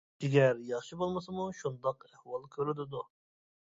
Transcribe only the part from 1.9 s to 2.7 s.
ئەھۋال